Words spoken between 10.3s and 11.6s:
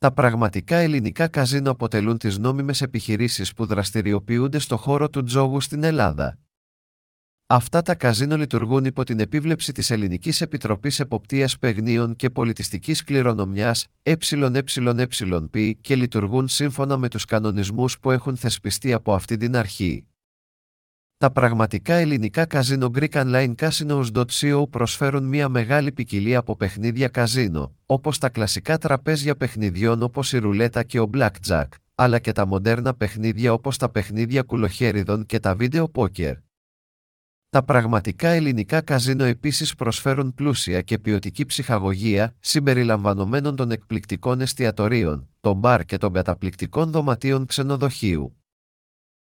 Επιτροπής Εποπτείας